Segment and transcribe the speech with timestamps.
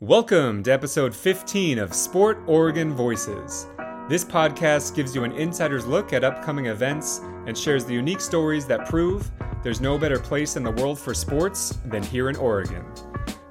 [0.00, 3.66] Welcome to episode 15 of Sport Oregon Voices.
[4.10, 8.66] This podcast gives you an insider's look at upcoming events and shares the unique stories
[8.66, 9.30] that prove
[9.62, 12.84] there's no better place in the world for sports than here in Oregon.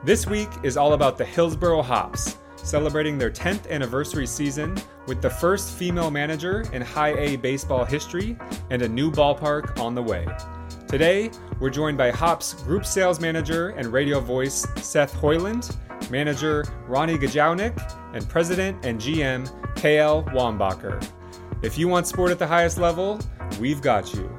[0.03, 4.77] This week is all about the Hillsboro Hops, celebrating their 10th anniversary season
[5.07, 8.37] with the first female manager in high A baseball history
[8.69, 10.27] and a new ballpark on the way.
[10.87, 15.75] Today, we're joined by Hops Group Sales Manager and Radio Voice Seth Hoiland,
[16.09, 17.75] Manager Ronnie Gajownik,
[18.13, 21.05] and President and GM KL Wombacher.
[21.61, 23.19] If you want sport at the highest level,
[23.59, 24.29] we've got you.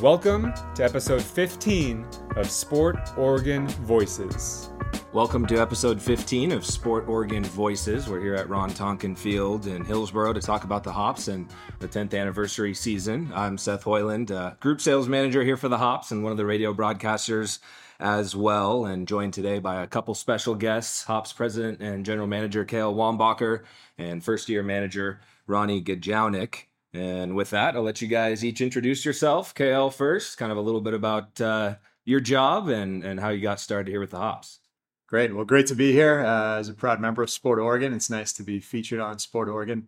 [0.00, 2.06] Welcome to episode 15
[2.36, 4.70] of Sport Oregon Voices.
[5.12, 8.08] Welcome to episode 15 of Sport Oregon Voices.
[8.08, 11.48] We're here at Ron Tonkin Field in Hillsboro to talk about the Hops and
[11.80, 13.30] the 10th anniversary season.
[13.34, 16.46] I'm Seth Hoiland, uh, Group Sales Manager here for the Hops and one of the
[16.46, 17.58] radio broadcasters
[18.02, 22.64] as well, and joined today by a couple special guests Hops President and General Manager
[22.64, 23.62] Kale Wombacher
[23.96, 26.64] and first year manager Ronnie Gajownik.
[26.92, 29.54] And with that, I'll let you guys each introduce yourself.
[29.54, 33.40] Kale first, kind of a little bit about uh, your job and, and how you
[33.40, 34.58] got started here with the Hops.
[35.06, 35.34] Great.
[35.34, 37.92] Well, great to be here uh, as a proud member of Sport Oregon.
[37.92, 39.86] It's nice to be featured on Sport Oregon,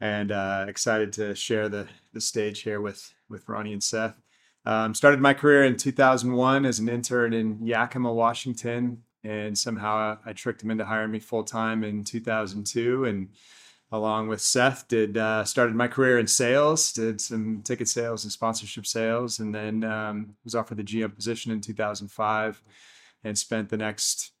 [0.00, 4.20] and uh, excited to share the the stage here with with Ronnie and Seth.
[4.66, 10.32] Um, started my career in 2001 as an intern in Yakima, Washington, and somehow I
[10.32, 13.04] tricked him into hiring me full time in 2002.
[13.04, 13.28] And
[13.92, 18.32] along with Seth, did uh, started my career in sales, did some ticket sales and
[18.32, 22.62] sponsorship sales, and then um, was offered the GM position in 2005,
[23.22, 24.32] and spent the next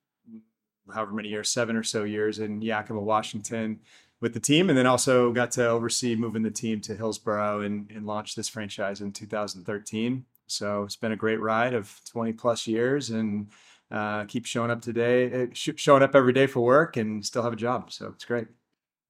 [0.92, 3.80] however many years, seven or so years in Yakima, Washington
[4.26, 4.68] with the team.
[4.68, 8.48] And then also got to oversee moving the team to Hillsboro and, and launch this
[8.48, 10.24] franchise in 2013.
[10.48, 13.48] So it's been a great ride of 20 plus years and
[13.90, 17.52] uh, keep showing up today, sh- showing up every day for work and still have
[17.52, 17.92] a job.
[17.92, 18.48] So it's great.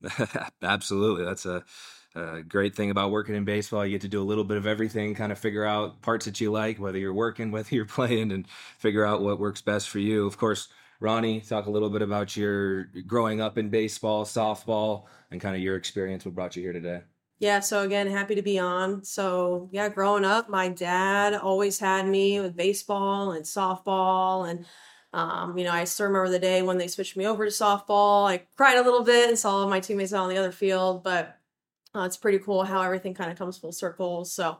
[0.62, 1.24] Absolutely.
[1.24, 1.64] That's a,
[2.14, 3.86] a, great thing about working in baseball.
[3.86, 6.40] You get to do a little bit of everything, kind of figure out parts that
[6.42, 8.46] you like, whether you're working, whether you're playing, and
[8.78, 10.26] figure out what works best for you.
[10.26, 10.68] Of course,
[11.00, 15.62] Ronnie, talk a little bit about your growing up in baseball, softball, and kind of
[15.62, 16.24] your experience.
[16.24, 17.02] What brought you here today?
[17.38, 19.04] Yeah, so again, happy to be on.
[19.04, 24.48] So, yeah, growing up, my dad always had me with baseball and softball.
[24.48, 24.64] And,
[25.12, 28.26] um, you know, I still remember the day when they switched me over to softball.
[28.26, 31.38] I cried a little bit and saw all my teammates on the other field, but
[31.94, 34.24] uh, it's pretty cool how everything kind of comes full circle.
[34.24, 34.58] So,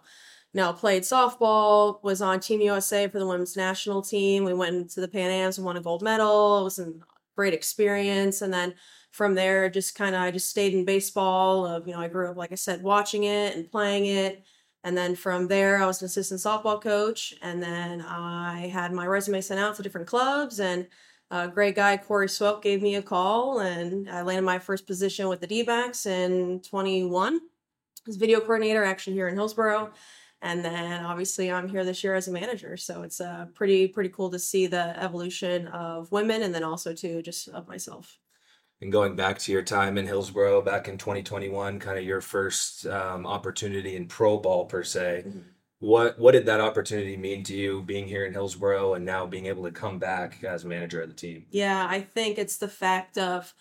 [0.57, 4.43] now played softball, was on Team USA for the women's national team.
[4.43, 6.61] We went to the Pan Am's and won a gold medal.
[6.61, 6.95] It was a
[7.37, 8.41] great experience.
[8.41, 8.75] And then
[9.13, 11.67] from there, just kind of I just stayed in baseball.
[11.67, 14.45] Of you know, I grew up like I said, watching it and playing it.
[14.83, 17.35] And then from there, I was an assistant softball coach.
[17.43, 20.59] And then I had my resume sent out to different clubs.
[20.59, 20.87] And
[21.31, 23.61] a great guy, Corey Swope, gave me a call.
[23.61, 27.41] And I landed my first position with the D backs in 21
[28.09, 29.93] as video coordinator, actually here in Hillsboro
[30.47, 34.09] and then obviously i'm here this year as a manager so it's uh, pretty pretty
[34.09, 38.19] cool to see the evolution of women and then also to just of myself
[38.81, 42.87] and going back to your time in hillsboro back in 2021 kind of your first
[42.87, 45.41] um, opportunity in pro ball per se mm-hmm.
[45.81, 49.47] what what did that opportunity mean to you being here in hillsboro and now being
[49.47, 53.19] able to come back as manager of the team yeah i think it's the fact
[53.19, 53.53] of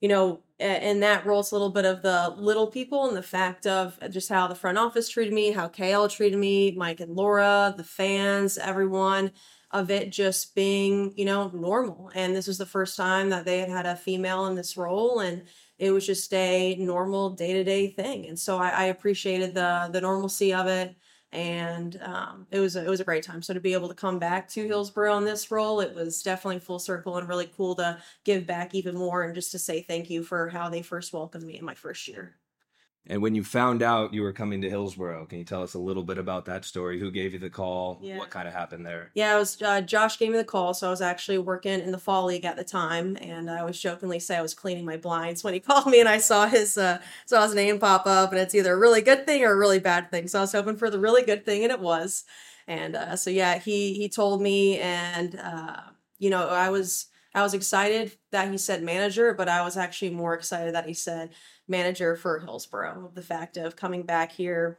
[0.00, 3.66] you know, and that rolls a little bit of the little people and the fact
[3.66, 7.14] of uh, just how the front office treated me, how KL treated me, Mike and
[7.14, 9.30] Laura, the fans, everyone
[9.70, 12.10] of it just being, you know, normal.
[12.14, 15.20] And this was the first time that they had had a female in this role
[15.20, 15.44] and
[15.78, 18.26] it was just a normal day-to-day thing.
[18.26, 20.96] And so I, I appreciated the the normalcy of it
[21.32, 23.42] and um, it was a, it was a great time.
[23.42, 26.60] So to be able to come back to Hillsboro in this role, it was definitely
[26.60, 30.10] full circle and really cool to give back even more and just to say thank
[30.10, 32.36] you for how they first welcomed me in my first year.
[33.08, 35.78] And when you found out you were coming to Hillsboro, can you tell us a
[35.78, 37.00] little bit about that story?
[37.00, 37.98] Who gave you the call?
[38.02, 38.18] Yeah.
[38.18, 39.10] What kind of happened there?
[39.14, 40.74] Yeah, it was uh, Josh gave me the call.
[40.74, 43.80] So I was actually working in the fall league at the time, and I was
[43.80, 46.76] jokingly say I was cleaning my blinds when he called me, and I saw his
[46.76, 49.56] uh, saw his name pop up, and it's either a really good thing or a
[49.56, 50.28] really bad thing.
[50.28, 52.24] So I was hoping for the really good thing, and it was.
[52.66, 55.80] And uh, so yeah, he he told me, and uh,
[56.18, 60.10] you know I was I was excited that he said manager, but I was actually
[60.10, 61.30] more excited that he said
[61.66, 63.10] manager for Hillsboro.
[63.14, 64.78] The fact of coming back here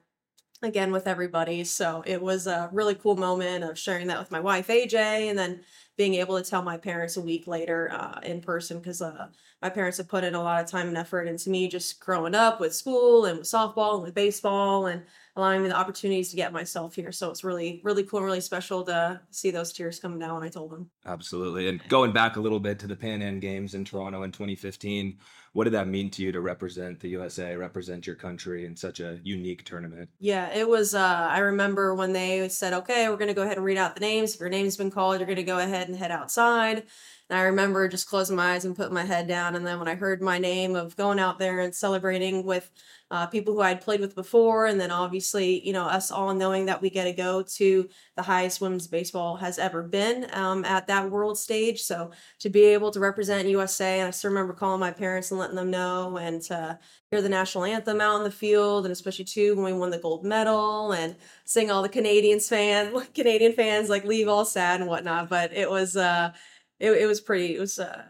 [0.62, 1.64] again with everybody.
[1.64, 4.94] So it was a really cool moment of sharing that with my wife AJ
[5.30, 5.62] and then
[6.00, 9.28] being able to tell my parents a week later uh, in person because uh,
[9.62, 12.34] my parents have put in a lot of time and effort into me just growing
[12.34, 15.04] up with school and with softball and with baseball and
[15.36, 17.12] allowing me the opportunities to get myself here.
[17.12, 20.44] So it's really, really cool and really special to see those tears coming down when
[20.44, 20.90] I told them.
[21.06, 21.68] Absolutely.
[21.68, 25.18] And going back a little bit to the Pan Am Games in Toronto in 2015,
[25.54, 29.00] what did that mean to you to represent the USA, represent your country in such
[29.00, 30.10] a unique tournament?
[30.20, 30.94] Yeah, it was.
[30.94, 33.96] Uh, I remember when they said, okay, we're going to go ahead and read out
[33.96, 34.34] the names.
[34.34, 36.84] If your name's been called, you're going to go ahead and head outside.
[37.30, 39.56] And I remember just closing my eyes and putting my head down.
[39.56, 42.70] And then when I heard my name of going out there and celebrating with
[43.12, 46.68] uh, people who I'd played with before, and then obviously, you know, us all knowing
[46.68, 50.86] that we get to go to the highest women's baseball has ever been um, at
[50.88, 51.82] that world stage.
[51.82, 55.40] So to be able to represent USA, and I still remember calling my parents and
[55.40, 56.78] letting them know, and to
[57.10, 59.98] hear the national anthem out in the field, and especially too when we won the
[59.98, 61.16] gold medal and
[61.46, 65.30] seeing all the Canadians fan, Canadian fans like leave all sad and whatnot.
[65.30, 66.32] But it was, uh,
[66.80, 68.04] it, it was pretty, it was uh,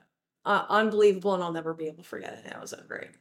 [0.43, 2.51] uh, unbelievable, and I'll never be able to forget it.
[2.51, 3.11] It was uh, great.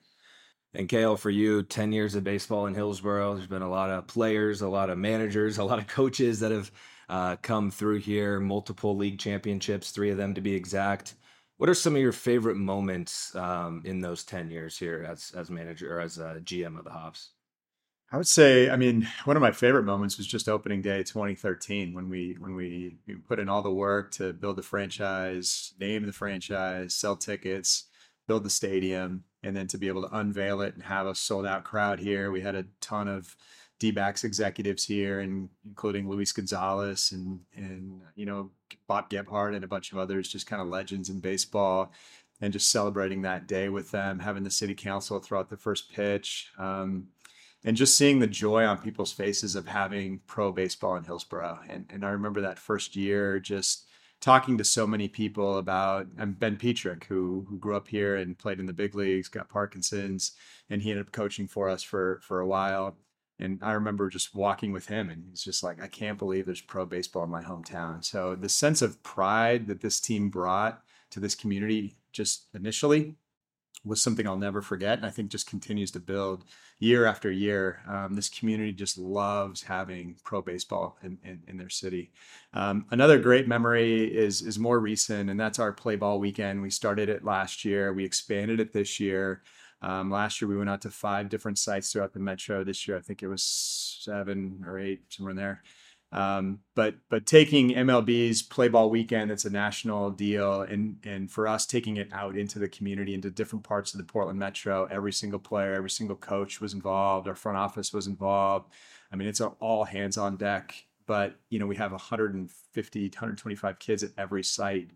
[0.75, 4.07] And Kale, for you, 10 years of baseball in Hillsboro, there's been a lot of
[4.07, 6.71] players, a lot of managers, a lot of coaches that have
[7.09, 11.15] uh, come through here, multiple league championships, three of them to be exact.
[11.57, 15.51] What are some of your favorite moments um, in those 10 years here as, as
[15.51, 17.31] manager or as a GM of the Hops?
[18.13, 21.93] I would say, I mean, one of my favorite moments was just opening day 2013
[21.93, 26.07] when we when we, we put in all the work to build the franchise, name
[26.07, 27.85] the franchise, sell tickets,
[28.27, 31.47] build the stadium, and then to be able to unveil it and have a sold
[31.47, 32.31] out crowd here.
[32.31, 33.37] We had a ton of
[33.79, 38.51] D-backs executives here, and including Luis Gonzalez and and you know
[38.87, 41.93] Bob Gebhard and a bunch of others, just kind of legends in baseball,
[42.41, 45.93] and just celebrating that day with them, having the city council throw out the first
[45.93, 47.09] pitch, um,
[47.65, 51.61] and just seeing the joy on people's faces of having pro baseball in Hillsboro.
[51.69, 53.88] And and I remember that first year just
[54.21, 58.39] talking to so many people about um, Ben Petrick, who who grew up here and
[58.39, 60.33] played in the big leagues, got Parkinson's,
[60.71, 62.97] and he ended up coaching for us for for a while.
[63.41, 66.61] And I remember just walking with him, and he's just like, I can't believe there's
[66.61, 68.05] pro baseball in my hometown.
[68.05, 73.15] So the sense of pride that this team brought to this community just initially
[73.89, 74.99] was something I'll never forget.
[74.99, 76.45] And I think just continues to build
[76.79, 77.81] year after year.
[77.89, 82.13] Um, this community just loves having pro baseball in, in, in their city.
[82.53, 86.63] Um, another great memory is, is more recent, and that's our play ball weekend.
[86.63, 89.43] We started it last year, we expanded it this year.
[89.81, 92.65] Um, last year, we went out to five different sites throughout the metro.
[92.65, 95.63] This year, I think it was seven or eight, somewhere in there.
[96.11, 101.47] Um, but but taking MLB's Play Ball Weekend, it's a national deal, and and for
[101.47, 105.13] us taking it out into the community, into different parts of the Portland Metro, every
[105.13, 107.29] single player, every single coach was involved.
[107.29, 108.73] Our front office was involved.
[109.13, 110.85] I mean, it's all hands on deck.
[111.07, 114.91] But you know, we have 150, 125 kids at every site,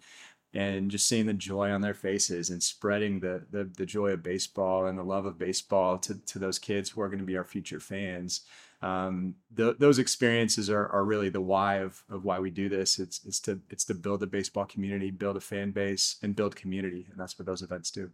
[0.55, 4.23] and just seeing the joy on their faces and spreading the the, the joy of
[4.23, 7.37] baseball and the love of baseball to to those kids who are going to be
[7.37, 8.43] our future fans
[8.83, 12.99] um, those experiences are, are really the why of, of why we do this.
[12.99, 16.57] It's, it's to it's to build a baseball community, build a fan base, and build
[16.57, 18.11] community, and that's what those events do.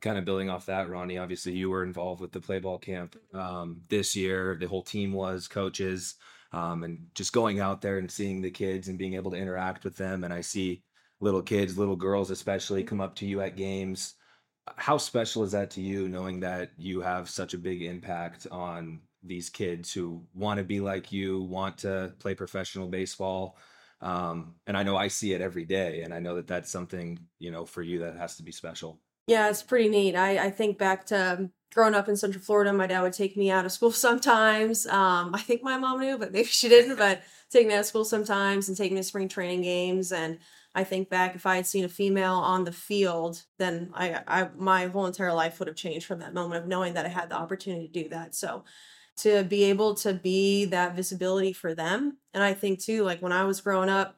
[0.00, 1.18] Kind of building off that, Ronnie.
[1.18, 4.56] Obviously, you were involved with the play ball camp um, this year.
[4.58, 6.14] The whole team was coaches,
[6.52, 9.84] um, and just going out there and seeing the kids and being able to interact
[9.84, 10.24] with them.
[10.24, 10.82] And I see
[11.20, 14.14] little kids, little girls especially, come up to you at games.
[14.76, 19.00] How special is that to you, knowing that you have such a big impact on
[19.22, 23.56] these kids who want to be like you, want to play professional baseball.
[24.00, 27.18] Um, and I know I see it every day, and I know that that's something
[27.38, 29.00] you know for you that has to be special.
[29.26, 30.14] Yeah, it's pretty neat.
[30.14, 33.50] I, I think back to growing up in Central Florida, my dad would take me
[33.50, 34.86] out of school sometimes.
[34.86, 36.96] Um, I think my mom knew, but maybe she didn't.
[36.96, 40.12] But take me out of school sometimes and take me to spring training games.
[40.12, 40.38] And
[40.74, 44.48] I think back if I had seen a female on the field, then I, I
[44.56, 47.30] my whole entire life would have changed from that moment of knowing that I had
[47.30, 48.34] the opportunity to do that.
[48.34, 48.64] So
[49.18, 52.18] to be able to be that visibility for them.
[52.34, 54.16] And I think too, like when I was growing up,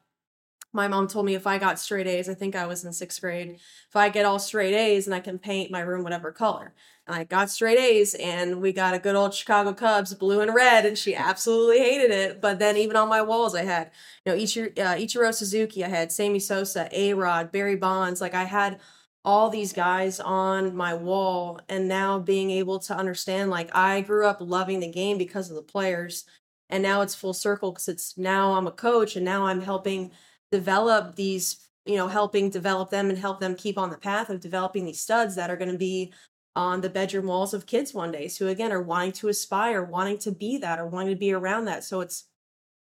[0.71, 3.21] my mom told me if I got straight A's, I think I was in sixth
[3.21, 3.55] grade,
[3.89, 6.73] if I get all straight A's and I can paint my room whatever color.
[7.07, 10.53] And I got straight A's and we got a good old Chicago Cubs blue and
[10.53, 12.39] red and she absolutely hated it.
[12.39, 13.89] But then even on my walls, I had,
[14.25, 18.21] you know, Ichiro, uh, Ichiro Suzuki, I had Sammy Sosa, A-Rod, Barry Bonds.
[18.21, 18.79] Like I had
[19.25, 24.25] all these guys on my wall and now being able to understand like I grew
[24.25, 26.25] up loving the game because of the players
[26.69, 30.11] and now it's full circle because it's now I'm a coach and now I'm helping
[30.51, 34.39] develop these you know helping develop them and help them keep on the path of
[34.39, 36.13] developing these studs that are going to be
[36.55, 40.17] on the bedroom walls of kids one day who again are wanting to aspire wanting
[40.17, 42.25] to be that or wanting to be around that so it's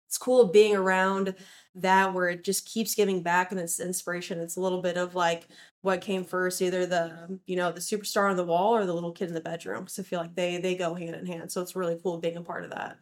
[0.09, 1.35] it's cool being around
[1.75, 4.41] that where it just keeps giving back and it's inspiration.
[4.41, 5.47] It's a little bit of like
[5.83, 9.13] what came first, either the you know the superstar on the wall or the little
[9.13, 9.87] kid in the bedroom.
[9.87, 11.53] So I feel like they they go hand in hand.
[11.53, 12.97] So it's really cool being a part of that.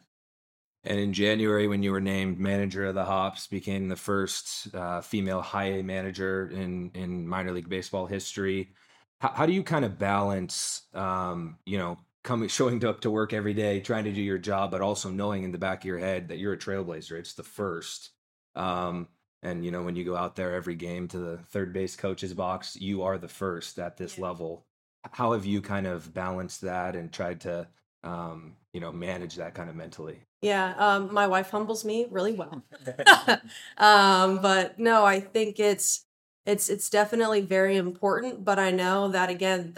[0.83, 4.99] And in January, when you were named manager of the Hops, became the first uh,
[4.99, 8.73] female high A manager in in minor league baseball history.
[9.21, 11.97] How, how do you kind of balance, um, you know,
[12.27, 15.43] coming showing up to work every day, trying to do your job, but also knowing
[15.43, 17.13] in the back of your head that you're a trailblazer.
[17.13, 18.11] It's the first.
[18.53, 19.07] Um,
[19.41, 22.33] and you know, when you go out there every game to the third base coach's
[22.33, 24.25] box, you are the first at this yeah.
[24.25, 24.65] level.
[25.09, 27.67] How have you kind of balanced that and tried to,
[28.03, 30.19] um, you know, manage that kind of mentally?
[30.41, 32.61] Yeah, um, my wife humbles me really well.
[33.77, 36.03] um, but no, I think it's
[36.45, 38.43] it's it's definitely very important.
[38.43, 39.77] But I know that again,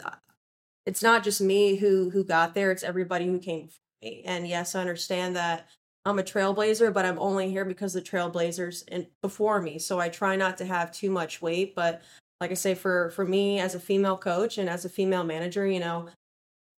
[0.86, 4.24] it's not just me who who got there; it's everybody who came before me.
[4.26, 5.68] And yes, I understand that
[6.06, 9.80] I'm a trailblazer, but I'm only here because the trailblazers and before me.
[9.80, 11.76] So I try not to have too much weight.
[11.76, 12.02] But
[12.42, 15.68] like I say, for for me as a female coach and as a female manager,
[15.68, 16.10] you know,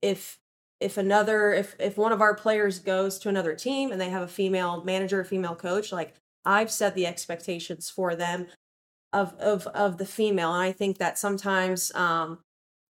[0.01, 0.39] if
[0.79, 4.23] if another if if one of our players goes to another team and they have
[4.23, 8.47] a female manager, female coach, like I've set the expectations for them
[9.13, 12.39] of of of the female, and I think that sometimes um,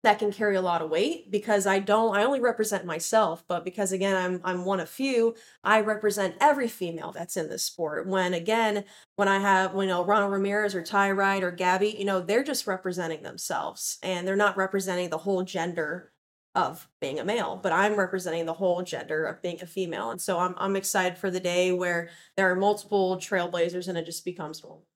[0.04, 3.64] that can carry a lot of weight because I don't I only represent myself, but
[3.64, 5.34] because again I'm I'm one of few,
[5.64, 8.06] I represent every female that's in this sport.
[8.06, 8.84] When again,
[9.16, 12.44] when I have you know Ronald Ramirez or Ty Wright or Gabby, you know, they're
[12.44, 16.12] just representing themselves and they're not representing the whole gender
[16.54, 20.10] of being a male, but I'm representing the whole gender of being a female.
[20.10, 24.06] And so I'm I'm excited for the day where there are multiple trailblazers and it
[24.06, 24.86] just becomes normal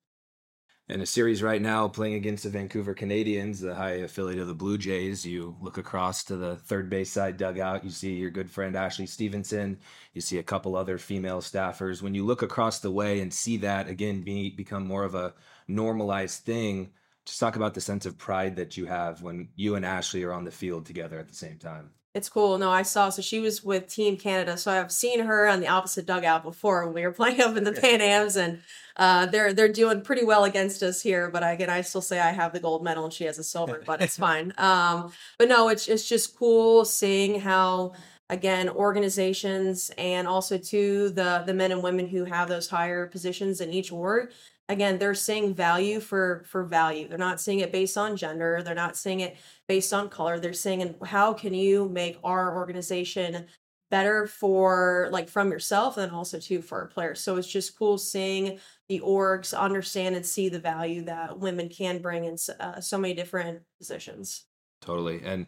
[0.89, 4.55] in a series right now playing against the Vancouver Canadians, the high affiliate of the
[4.55, 5.25] Blue Jays.
[5.27, 9.07] You look across to the third base side dugout, you see your good friend Ashley
[9.07, 9.79] Stephenson,
[10.15, 12.01] you see a couple other female staffers.
[12.01, 15.35] When you look across the way and see that again be, become more of a
[15.67, 16.91] normalized thing,
[17.27, 20.33] just talk about the sense of pride that you have when you and Ashley are
[20.33, 21.91] on the field together at the same time.
[22.15, 22.57] It's cool.
[22.59, 23.11] No, I saw.
[23.11, 24.57] So she was with Team Canada.
[24.57, 27.65] So I've seen her on the opposite dugout before when we were playing up in
[27.65, 28.61] the Pan Ams, and
[28.97, 31.31] uh, they're they're doing pretty well against us here.
[31.31, 33.83] But again, I still say I have the gold medal and she has a silver,
[33.87, 34.53] but it's fine.
[34.59, 37.93] Um, but no, it's it's just cool seeing how
[38.31, 43.61] again organizations and also to the the men and women who have those higher positions
[43.61, 44.31] in each org
[44.69, 47.09] again they're seeing value for for value.
[47.09, 48.63] They're not seeing it based on gender.
[48.63, 50.39] They're not seeing it based on color.
[50.39, 53.47] They're saying how can you make our organization
[53.91, 57.97] better for like from yourself and also too for our players so it's just cool
[57.97, 58.59] seeing
[58.89, 63.15] the orgs understand and see the value that women can bring in uh, so many
[63.15, 64.45] different positions.
[64.81, 65.21] Totally.
[65.25, 65.47] And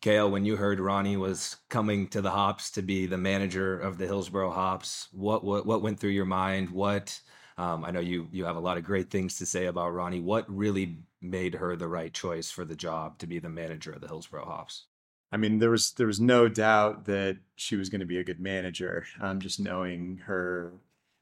[0.00, 3.98] Kale, when you heard Ronnie was coming to the Hops to be the manager of
[3.98, 6.70] the Hillsboro Hops, what what what went through your mind?
[6.70, 7.20] What
[7.58, 10.20] um, I know you you have a lot of great things to say about Ronnie.
[10.20, 14.00] What really made her the right choice for the job to be the manager of
[14.00, 14.84] the Hillsboro Hops?
[15.32, 18.24] I mean, there was there was no doubt that she was going to be a
[18.24, 19.06] good manager.
[19.20, 20.72] Um, just knowing her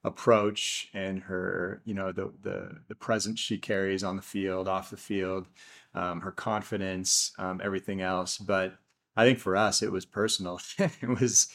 [0.04, 4.90] approach and her, you know, the the the presence she carries on the field, off
[4.90, 5.46] the field,
[5.94, 8.36] um, her confidence, um, everything else.
[8.36, 8.76] But
[9.16, 10.60] I think for us, it was personal.
[10.78, 11.48] it was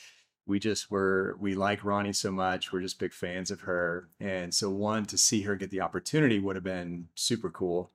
[0.46, 2.72] we just were we like Ronnie so much.
[2.72, 6.40] We're just big fans of her, and so one to see her get the opportunity
[6.40, 7.92] would have been super cool.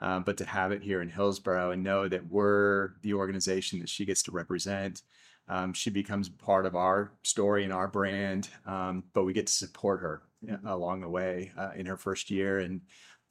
[0.00, 3.88] Um, but to have it here in Hillsboro and know that we're the organization that
[3.88, 5.02] she gets to represent,
[5.48, 8.48] um, she becomes part of our story and our brand.
[8.66, 10.66] Um, but we get to support her mm-hmm.
[10.66, 12.80] along the way uh, in her first year, and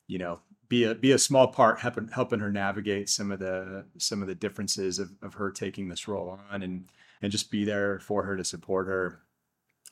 [0.07, 0.39] you know,
[0.69, 4.27] be a be a small part helping helping her navigate some of the some of
[4.27, 6.85] the differences of, of her taking this role on and
[7.23, 9.21] and just be there for her to support her.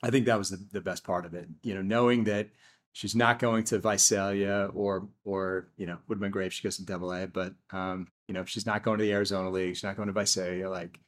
[0.03, 1.47] I think that was the, the best part of it.
[1.63, 2.50] You know, knowing that
[2.91, 6.63] she's not going to Visalia or or you know would have been great if she
[6.63, 9.75] goes to Double A, but um, you know she's not going to the Arizona League.
[9.75, 10.69] She's not going to Visalia.
[10.69, 11.00] Like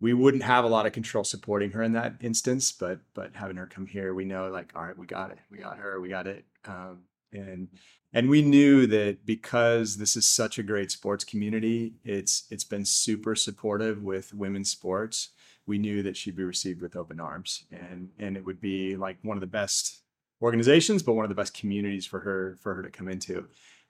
[0.00, 3.56] we wouldn't have a lot of control supporting her in that instance, but but having
[3.56, 6.08] her come here, we know like all right, we got it, we got her, we
[6.08, 7.00] got it, um,
[7.32, 7.68] and
[8.14, 12.86] and we knew that because this is such a great sports community, it's it's been
[12.86, 15.30] super supportive with women's sports
[15.66, 17.64] we knew that she'd be received with open arms.
[17.70, 20.02] And and it would be like one of the best
[20.42, 23.46] organizations but one of the best communities for her for her to come into.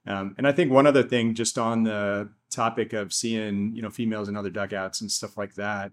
[0.09, 3.91] Um, and i think one other thing just on the topic of seeing you know
[3.91, 5.91] females in other dugouts and stuff like that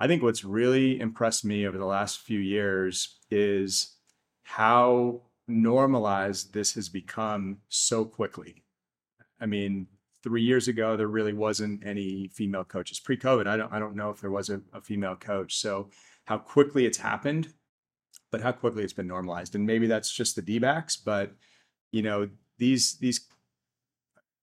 [0.00, 3.94] i think what's really impressed me over the last few years is
[4.42, 8.62] how normalized this has become so quickly.
[9.40, 9.86] I mean
[10.22, 14.10] three years ago there really wasn't any female coaches pre-covid i don't i don't know
[14.10, 15.88] if there was a, a female coach so
[16.24, 17.52] how quickly it's happened
[18.32, 19.54] but how quickly it's been normalized.
[19.54, 21.32] And maybe that's just the D backs, but
[21.92, 23.28] you know, these these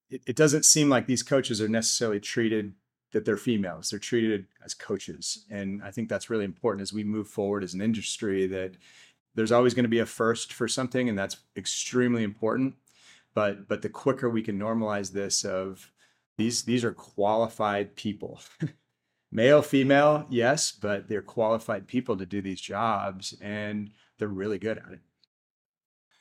[0.10, 2.74] it, it doesn't seem like these coaches are necessarily treated
[3.12, 3.90] that they're females.
[3.90, 5.46] They're treated as coaches.
[5.50, 8.74] And I think that's really important as we move forward as an industry that
[9.34, 12.76] there's always going to be a first for something, and that's extremely important.
[13.34, 15.92] But but the quicker we can normalize this of
[16.38, 18.40] these these are qualified people.
[19.32, 24.80] Male, female, yes, but they're qualified people to do these jobs and they're really good
[24.80, 25.00] at it.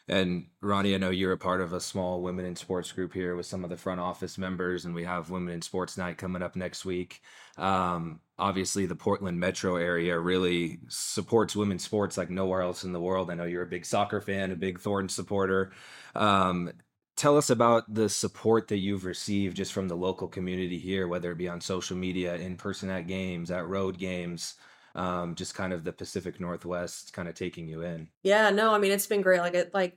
[0.08, 3.36] And Ronnie, I know you're a part of a small women in sports group here
[3.36, 6.42] with some of the front office members, and we have Women in Sports Night coming
[6.42, 7.20] up next week.
[7.58, 13.00] Um, obviously, the Portland metro area really supports women's sports like nowhere else in the
[13.00, 13.30] world.
[13.30, 15.72] I know you're a big soccer fan, a big Thornton supporter.
[16.14, 16.72] Um,
[17.18, 21.32] tell us about the support that you've received just from the local community here, whether
[21.32, 24.54] it be on social media, in person at games, at road games
[24.98, 28.08] um, just kind of the Pacific Northwest kind of taking you in.
[28.22, 29.40] Yeah, no, I mean it's been great.
[29.40, 29.96] Like it, like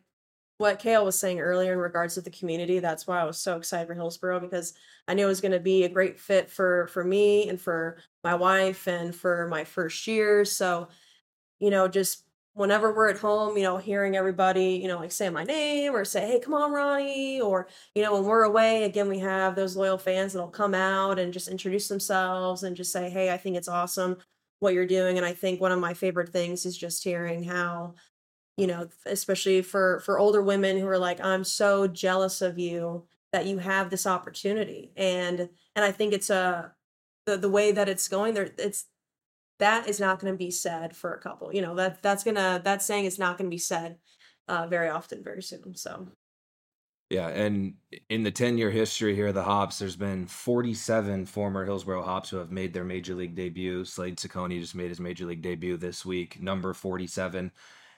[0.58, 2.78] what Kale was saying earlier in regards to the community.
[2.78, 4.76] That's why I was so excited for Hillsboro because
[5.08, 7.98] I knew it was going to be a great fit for for me and for
[8.24, 10.46] my wife and for my first year.
[10.46, 10.90] So,
[11.60, 15.30] you know, just whenever we're at home, you know, hearing everybody, you know, like say
[15.30, 17.40] my name or say, hey, come on, Ronnie.
[17.40, 21.18] Or, you know, when we're away, again, we have those loyal fans that'll come out
[21.18, 24.18] and just introduce themselves and just say, hey, I think it's awesome
[24.62, 27.94] what you're doing and i think one of my favorite things is just hearing how
[28.58, 33.04] you know especially for for older women who are like i'm so jealous of you
[33.34, 36.72] that you have this opportunity and and i think it's a
[37.26, 38.86] the, the way that it's going there it's
[39.62, 42.60] that is not going to be said for a couple you know that that's gonna
[42.64, 43.98] that saying is not going to be said
[44.50, 46.08] uh, very often very soon so
[47.12, 47.74] yeah, and
[48.10, 52.30] in the 10 year history here of the Hops, there's been 47 former Hillsboro Hops
[52.30, 53.84] who have made their major league debut.
[53.84, 57.52] Slade Cecconi just made his major league debut this week, number 47.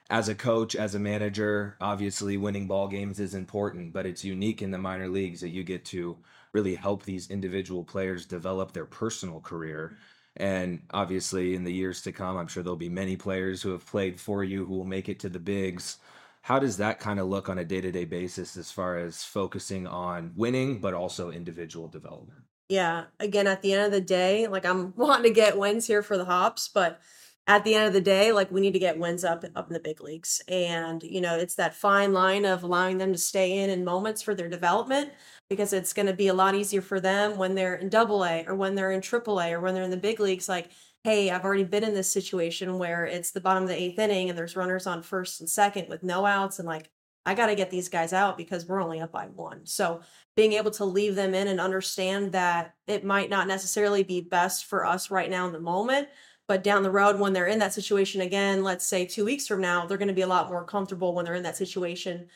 [0.10, 4.64] As a coach, as a manager, obviously winning ball games is important, but it's unique
[4.64, 6.18] in the minor leagues that you get to
[6.52, 9.96] really help these individual players develop their personal career.
[10.38, 13.86] And obviously, in the years to come, I'm sure there'll be many players who have
[13.86, 15.98] played for you who will make it to the bigs.
[16.42, 20.34] How does that kind of look on a day-to-day basis as far as focusing on
[20.36, 22.42] winning but also individual development?
[22.70, 26.02] Yeah again at the end of the day like i'm wanting to get wins here
[26.02, 27.02] for the hops but
[27.48, 29.74] at the end of the day like we need to get wins up up in
[29.74, 30.42] the big leagues.
[30.48, 34.22] And you know it's that fine line of allowing them to stay in in moments
[34.22, 35.12] for their development
[35.54, 38.44] because it's going to be a lot easier for them when they're in double a
[38.48, 40.72] or when they're in triple a or when they're in the big leagues like
[41.04, 44.30] hey, I've already been in this situation where it's the bottom of the eighth inning
[44.30, 46.60] and there's runners on first and second with no outs.
[46.60, 46.90] And like,
[47.26, 49.66] I got to get these guys out because we're only up by one.
[49.66, 50.02] So
[50.36, 54.66] being able to leave them in and understand that it might not necessarily be best
[54.66, 56.08] for us right now in the moment,
[56.48, 59.62] but down the road when they're in that situation again, let's say two weeks from
[59.62, 62.28] now, they're going to be a lot more comfortable when they're in that situation.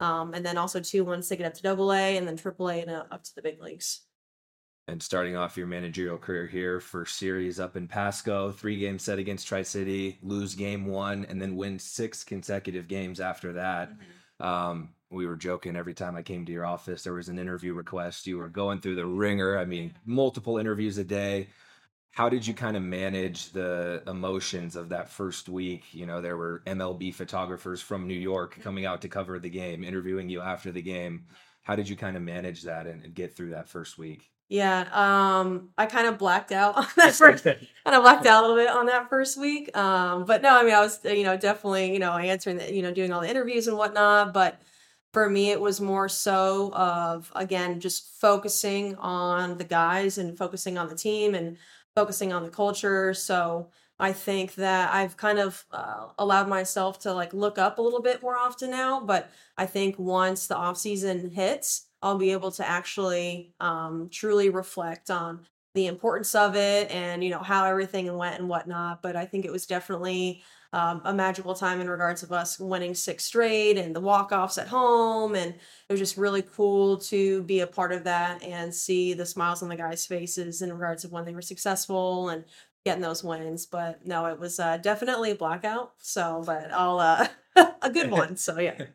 [0.00, 2.68] Um, and then also two once they get up to double A and then triple
[2.68, 4.02] A and uh, up to the big leagues
[4.86, 9.18] and starting off your managerial career here, for series up in Pasco, three game set
[9.18, 13.92] against Tri City, lose game one, and then win six consecutive games after that.
[13.92, 14.46] Mm-hmm.
[14.46, 17.72] Um, we were joking every time I came to your office, there was an interview
[17.72, 18.26] request.
[18.26, 19.58] You were going through the ringer.
[19.58, 21.48] I mean, multiple interviews a day.
[22.14, 25.92] How did you kind of manage the emotions of that first week?
[25.92, 29.82] You know, there were MLB photographers from New York coming out to cover the game,
[29.82, 31.26] interviewing you after the game.
[31.62, 34.30] How did you kind of manage that and, and get through that first week?
[34.48, 37.42] Yeah, um, I kind of blacked out on that first.
[37.42, 39.76] kind of blacked out a little bit on that first week.
[39.76, 42.82] Um, but no, I mean, I was, you know, definitely, you know, answering the, you
[42.82, 44.32] know, doing all the interviews and whatnot.
[44.32, 44.60] But
[45.12, 50.78] for me, it was more so of again just focusing on the guys and focusing
[50.78, 51.56] on the team and
[51.94, 53.14] focusing on the culture.
[53.14, 57.82] So I think that I've kind of uh, allowed myself to like look up a
[57.82, 59.00] little bit more often now.
[59.00, 64.50] But I think once the off season hits I'll be able to actually um, truly
[64.50, 69.00] reflect on the importance of it and you know how everything went and whatnot.
[69.00, 70.42] But I think it was definitely
[70.74, 74.58] um, a magical time in regards of us winning six straight and the walk offs
[74.58, 78.74] at home, and it was just really cool to be a part of that and
[78.74, 82.44] see the smiles on the guys' faces in regards of when they were successful and
[82.84, 83.66] getting those wins.
[83.66, 85.92] But no, it was uh, definitely a blackout.
[85.98, 87.28] So, but all uh,
[87.80, 88.36] a good one.
[88.36, 88.76] So yeah.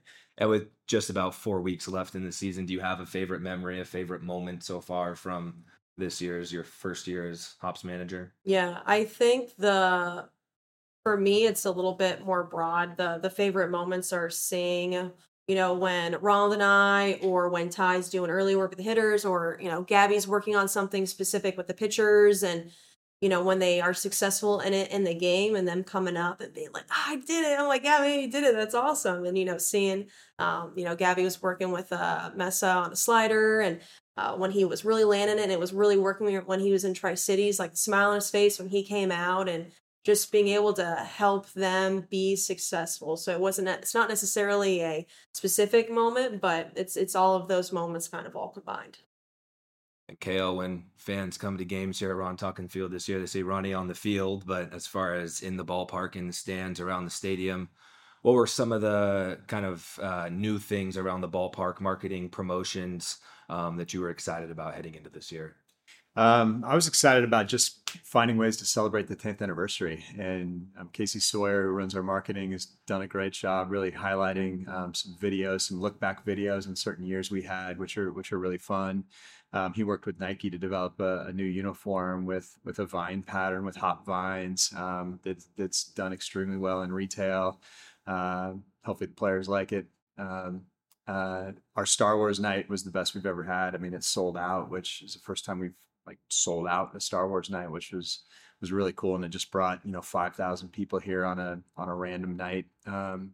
[0.41, 3.41] And with just about four weeks left in the season, do you have a favorite
[3.41, 5.65] memory, a favorite moment so far from
[5.97, 8.31] this year year's your first year as Hops manager?
[8.45, 10.29] Yeah, I think the
[11.09, 12.95] for me it's a little bit more broad.
[12.97, 15.11] The the favorite moments are seeing
[15.47, 19.25] you know, when Ronald and I, or when Ty's doing early work with the hitters,
[19.25, 22.69] or, you know, Gabby's working on something specific with the pitchers and
[23.21, 26.39] you know, when they are successful in it in the game and them coming up
[26.39, 27.59] and being like, oh, I did it.
[27.59, 28.55] I'm like, Gabby, you did it.
[28.55, 29.25] That's awesome.
[29.25, 30.05] And, you know, seeing,
[30.37, 33.81] um, you know, Gabby was working with uh, Mesa on a slider and
[34.15, 36.85] uh, when he was really landing it and it was really working when he was
[36.85, 39.71] in Tri Cities, like the smile on his face when he came out and
[40.09, 43.15] just being able to help them be successful.
[43.15, 47.71] So it wasn't, it's not necessarily a specific moment, but it's, it's all of those
[47.71, 48.97] moments kind of all combined.
[50.19, 53.43] Kale, when fans come to games here at Ron Tonkin Field this year, they see
[53.43, 57.05] Ronnie on the field, but as far as in the ballpark, in the stands, around
[57.05, 57.69] the stadium,
[58.23, 63.19] what were some of the kind of uh, new things around the ballpark, marketing, promotions
[63.47, 65.55] um, that you were excited about heading into this year?
[66.19, 70.03] Um, I was excited about just finding ways to celebrate the 10th anniversary.
[70.17, 74.67] And um, Casey Sawyer, who runs our marketing, has done a great job really highlighting
[74.67, 78.33] um, some videos, some look back videos in certain years we had, which are which
[78.33, 79.05] are really fun.
[79.53, 83.23] Um, he worked with Nike to develop a, a, new uniform with with a vine
[83.23, 87.61] pattern with hop vines um, that, that's done extremely well in retail.
[88.05, 89.87] Uh, hopefully, the players like it.
[90.17, 93.73] Uh, our Star Wars night was the best we've ever had.
[93.73, 95.73] I mean, it sold out, which is the first time we've
[96.09, 98.23] like sold out a Star Wars night, which was
[98.59, 101.61] was really cool, and it just brought you know five thousand people here on a
[101.77, 102.65] on a random night.
[102.85, 103.33] Um,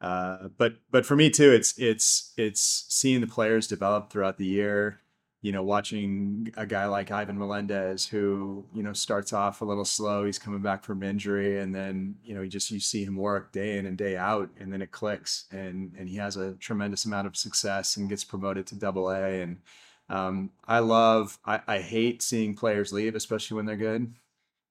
[0.00, 4.46] uh, but but for me too, it's it's it's seeing the players develop throughout the
[4.46, 5.00] year
[5.46, 9.84] you know, watching a guy like Ivan Melendez who, you know, starts off a little
[9.84, 10.24] slow.
[10.24, 13.52] He's coming back from injury and then, you know, you just you see him work
[13.52, 17.04] day in and day out and then it clicks and and he has a tremendous
[17.04, 19.40] amount of success and gets promoted to double A.
[19.40, 19.58] And
[20.08, 24.14] um, I love I, I hate seeing players leave, especially when they're good,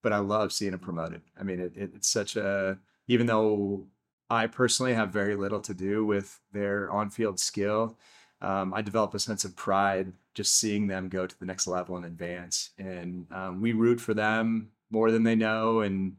[0.04, 1.22] but I love seeing them promoted.
[1.40, 3.88] I mean it, it it's such a even though
[4.30, 7.98] I personally have very little to do with their on-field skill
[8.42, 11.96] um, I develop a sense of pride just seeing them go to the next level
[11.96, 12.72] and advance.
[12.78, 15.80] And um, we root for them more than they know.
[15.80, 16.18] And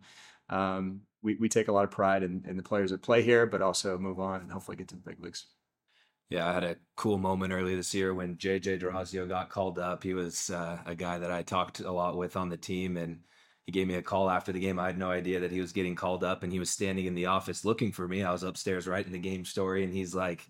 [0.49, 3.47] um, we, we take a lot of pride in, in the players that play here,
[3.47, 5.47] but also move on and hopefully get to the big leagues.
[6.29, 10.03] Yeah, I had a cool moment earlier this year when JJ D'Orazio got called up.
[10.03, 13.21] He was uh, a guy that I talked a lot with on the team, and
[13.65, 14.79] he gave me a call after the game.
[14.79, 17.15] I had no idea that he was getting called up, and he was standing in
[17.15, 18.25] the office looking for me.
[18.25, 20.49] I was upstairs writing the game story, and he's like,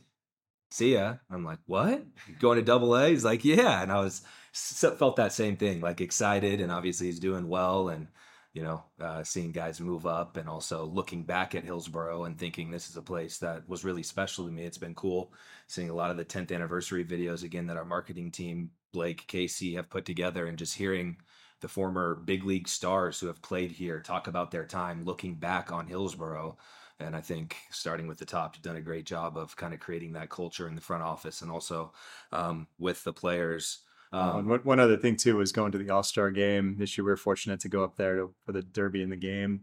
[0.71, 1.17] see ya.
[1.31, 2.05] I'm like, what?
[2.41, 3.11] Going to double A?
[3.11, 3.83] He's like, yeah.
[3.83, 6.61] And I was felt that same thing, like excited.
[6.61, 7.89] And obviously he's doing well.
[7.89, 8.09] And,
[8.57, 12.71] you know, uh, seeing guys move up and also looking back at Hillsboro and thinking
[12.71, 14.65] this is a place that was really special to me.
[14.65, 15.31] It's been cool
[15.67, 19.75] seeing a lot of the 10th anniversary videos again that our marketing team, Blake, Casey,
[19.75, 21.19] have put together and just hearing
[21.61, 25.71] the former big league stars who have played here talk about their time looking back
[25.71, 26.57] on Hillsboro
[26.99, 29.81] and I think starting with the top, you've done a great job of kind of
[29.81, 31.93] creating that culture in the front office and also
[32.33, 33.81] um, with the players.
[34.13, 37.05] Um, one, one other thing too was going to the All Star game this year.
[37.05, 39.63] We were fortunate to go up there to, for the Derby in the game,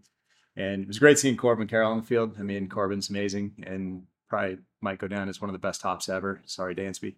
[0.56, 2.36] and it was great seeing Corbin Carroll on the field.
[2.40, 6.10] I mean, Corbin's amazing, and probably might go down as one of the best hops
[6.10, 6.42] ever.
[6.46, 7.16] Sorry, Dansby.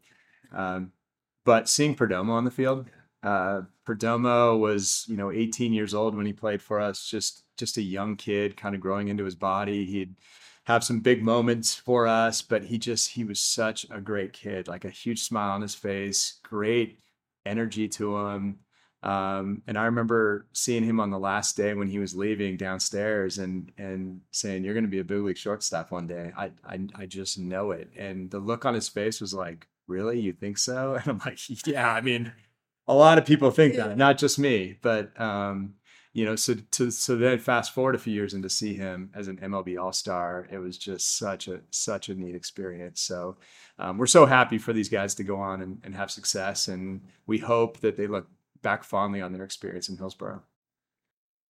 [0.53, 0.91] Um,
[1.45, 2.87] but seeing Perdomo on the field,
[3.23, 7.07] uh, Perdomo was you know 18 years old when he played for us.
[7.07, 9.85] Just just a young kid, kind of growing into his body.
[9.85, 10.15] He'd
[10.65, 14.67] have some big moments for us, but he just he was such a great kid,
[14.67, 16.99] like a huge smile on his face, great
[17.45, 18.59] energy to him.
[19.03, 23.37] Um, and I remember seeing him on the last day when he was leaving downstairs
[23.37, 26.79] and and saying, "You're going to be a big league shortstop one day." I, I
[26.95, 27.89] I just know it.
[27.95, 30.19] And the look on his face was like, "Really?
[30.19, 31.91] You think so?" And I'm like, "Yeah.
[31.91, 32.33] I mean,
[32.87, 35.75] a lot of people think that, not just me, but um,
[36.15, 39.11] you know, so to so then fast forward a few years and to see him
[39.13, 43.01] as an MLB All Star, it was just such a such a neat experience.
[43.01, 43.35] So
[43.77, 47.01] um, we're so happy for these guys to go on and, and have success, and
[47.27, 48.29] we hope that they look
[48.61, 50.41] back fondly on their experience in Hillsboro.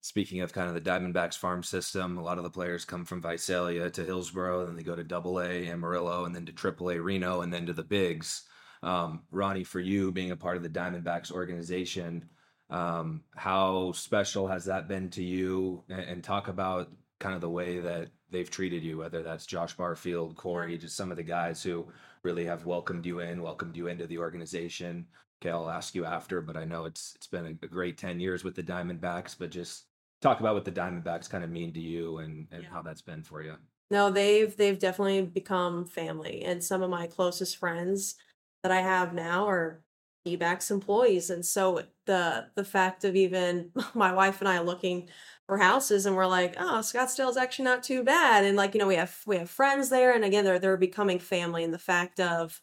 [0.02, 3.22] Speaking of kind of the Diamondbacks farm system, a lot of the players come from
[3.22, 7.00] Visalia to Hillsboro, then they go to Double A Amarillo, and then to Triple A
[7.00, 8.48] Reno, and then to the Bigs.
[8.82, 12.26] Um, Ronnie, for you being a part of the Diamondbacks organization,
[12.70, 15.84] um, how special has that been to you?
[15.90, 19.74] And, and, talk about kind of the way that they've treated you, whether that's Josh
[19.78, 21.86] Barfield, Corey, just some of the guys who
[22.24, 25.06] really have welcomed you in, welcomed you into the organization.
[25.42, 28.20] Okay, I'll ask you after, but I know it's it's been a, a great ten
[28.20, 29.36] years with the Diamondbacks.
[29.38, 29.86] But just
[30.22, 32.70] talk about what the Diamondbacks kind of mean to you and and yeah.
[32.72, 33.56] how that's been for you.
[33.92, 38.16] No, they've they've definitely become family, and some of my closest friends
[38.64, 39.84] that I have now are
[40.26, 41.30] D-backs employees.
[41.30, 45.10] And so the the fact of even my wife and I looking
[45.48, 48.44] for houses and we're like, oh, Scottsdale's actually not too bad.
[48.44, 50.14] And like, you know, we have we have friends there.
[50.14, 51.64] And again, they're they're becoming family.
[51.64, 52.62] And the fact of,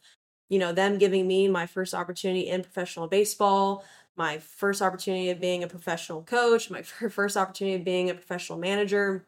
[0.51, 3.85] you know, them giving me my first opportunity in professional baseball,
[4.16, 8.59] my first opportunity of being a professional coach, my first opportunity of being a professional
[8.59, 9.27] manager,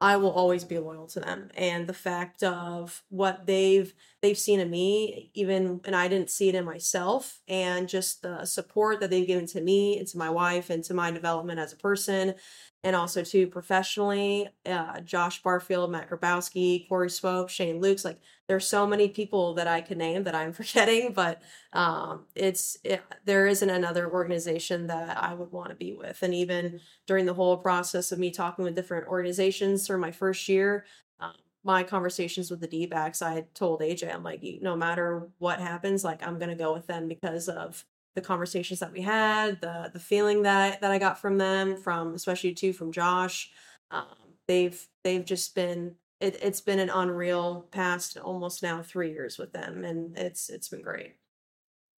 [0.00, 1.50] I will always be loyal to them.
[1.56, 6.48] And the fact of what they've they've seen in me, even and I didn't see
[6.48, 10.30] it in myself, and just the support that they've given to me and to my
[10.30, 12.34] wife and to my development as a person,
[12.82, 18.02] and also to professionally, uh, Josh Barfield, Matt Grabowski, Corey Swope, Shane Lukes.
[18.02, 21.42] Like there's so many people that I could name that I'm forgetting, but
[21.74, 26.22] um, it's it, there isn't another organization that I would want to be with.
[26.22, 30.48] And even during the whole process of me talking with different organizations through my first
[30.48, 30.86] year,
[31.64, 36.04] my conversations with the D backs, I told AJ, I'm like, no matter what happens,
[36.04, 39.98] like I'm gonna go with them because of the conversations that we had, the the
[39.98, 43.50] feeling that that I got from them, from especially too from Josh.
[43.90, 44.04] Um,
[44.46, 49.52] they've they've just been it, it's been an unreal past almost now three years with
[49.52, 51.16] them, and it's it's been great.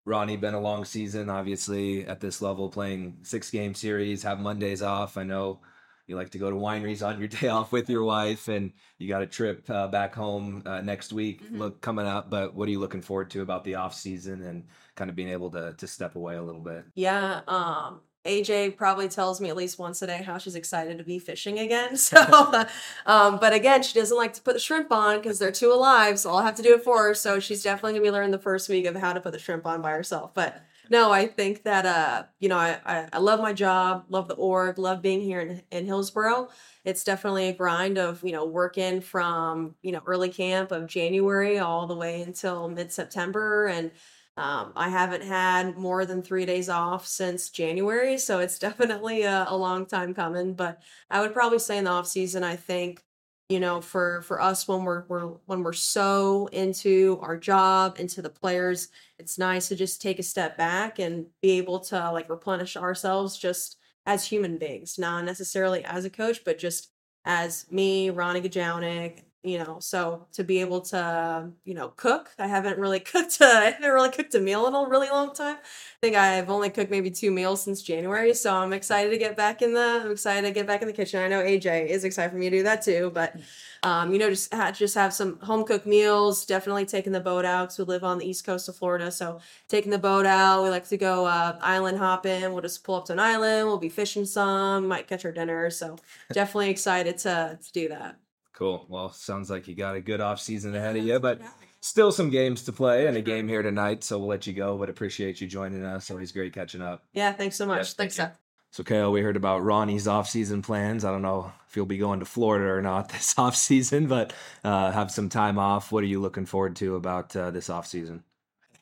[0.04, 4.80] Ronnie, been a long season, obviously at this level, playing six game series, have Mondays
[4.80, 5.16] off.
[5.16, 5.60] I know
[6.06, 9.08] you like to go to wineries on your day off with your wife, and you
[9.08, 11.58] got a trip uh, back home uh, next week mm-hmm.
[11.58, 12.30] look coming up.
[12.30, 14.64] But what are you looking forward to about the off season and
[14.94, 16.84] kind of being able to to step away a little bit?
[16.94, 21.04] Yeah, um, AJ probably tells me at least once a day how she's excited to
[21.04, 21.96] be fishing again.
[22.06, 22.64] So,
[23.06, 26.18] um, but again, she doesn't like to put the shrimp on because they're too alive.
[26.18, 27.14] So I'll have to do it for her.
[27.14, 29.66] So she's definitely gonna be learning the first week of how to put the shrimp
[29.66, 30.34] on by herself.
[30.34, 34.34] But no, I think that uh, you know, I, I, love my job, love the
[34.34, 36.48] org, love being here in, in Hillsboro.
[36.84, 41.58] It's definitely a grind of, you know, working from, you know, early camp of January
[41.58, 43.66] all the way until mid September.
[43.66, 43.90] And
[44.36, 49.46] um, I haven't had more than three days off since January, so it's definitely a,
[49.48, 50.54] a long time coming.
[50.54, 53.02] But I would probably say in the off season, I think
[53.48, 58.20] you know for for us when we're, we're when we're so into our job into
[58.20, 62.28] the players it's nice to just take a step back and be able to like
[62.28, 66.90] replenish ourselves just as human beings not necessarily as a coach but just
[67.24, 72.48] as me ronnie gajownik you know so to be able to you know cook i
[72.48, 75.56] haven't really cooked a, i haven't really cooked a meal in a really long time.
[75.56, 79.36] I think i've only cooked maybe two meals since january so i'm excited to get
[79.36, 81.20] back in the i'm excited to get back in the kitchen.
[81.22, 83.36] I know aj is excited for me to do that too but
[83.82, 87.68] um, you know just just have some home cooked meals definitely taking the boat out
[87.68, 90.70] because we live on the east coast of florida so taking the boat out we
[90.70, 92.52] like to go uh, island hopping.
[92.52, 95.70] We'll just pull up to an island we'll be fishing some might catch our dinner
[95.70, 95.96] so
[96.32, 98.18] definitely excited to, to do that
[98.56, 98.86] Cool.
[98.88, 101.42] Well, sounds like you got a good off season ahead of you, but
[101.80, 104.02] still some games to play and a game here tonight.
[104.02, 106.10] So we'll let you go, but appreciate you joining us.
[106.10, 107.04] Always great catching up.
[107.12, 107.78] Yeah, thanks so much.
[107.78, 108.38] Yes, thanks, Seth.
[108.70, 111.04] So, Kale, we heard about Ronnie's off-season plans.
[111.04, 114.32] I don't know if you'll be going to Florida or not this off-season, but
[114.64, 115.92] uh, have some time off.
[115.92, 118.24] What are you looking forward to about uh, this off-season?